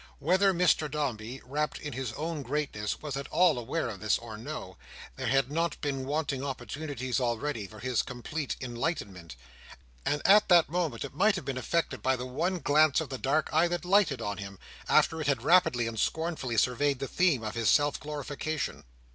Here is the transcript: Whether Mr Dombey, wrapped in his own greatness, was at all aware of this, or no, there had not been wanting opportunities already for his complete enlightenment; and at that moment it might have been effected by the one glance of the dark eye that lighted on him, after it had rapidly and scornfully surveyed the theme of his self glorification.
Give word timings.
Whether 0.17 0.51
Mr 0.51 0.89
Dombey, 0.89 1.41
wrapped 1.45 1.77
in 1.77 1.93
his 1.93 2.11
own 2.13 2.41
greatness, 2.41 3.03
was 3.03 3.15
at 3.15 3.27
all 3.27 3.59
aware 3.59 3.87
of 3.87 3.99
this, 3.99 4.17
or 4.17 4.35
no, 4.35 4.75
there 5.15 5.27
had 5.27 5.51
not 5.51 5.79
been 5.79 6.05
wanting 6.07 6.43
opportunities 6.43 7.19
already 7.19 7.67
for 7.67 7.77
his 7.77 8.01
complete 8.01 8.55
enlightenment; 8.59 9.35
and 10.03 10.19
at 10.25 10.49
that 10.49 10.69
moment 10.71 11.05
it 11.05 11.13
might 11.13 11.35
have 11.35 11.45
been 11.45 11.55
effected 11.55 12.01
by 12.01 12.15
the 12.15 12.25
one 12.25 12.57
glance 12.57 12.99
of 12.99 13.09
the 13.09 13.19
dark 13.19 13.47
eye 13.53 13.67
that 13.67 13.85
lighted 13.85 14.23
on 14.23 14.39
him, 14.39 14.57
after 14.89 15.21
it 15.21 15.27
had 15.27 15.43
rapidly 15.43 15.85
and 15.85 15.99
scornfully 15.99 16.57
surveyed 16.57 16.97
the 16.97 17.07
theme 17.07 17.43
of 17.43 17.53
his 17.53 17.69
self 17.69 17.99
glorification. 17.99 18.83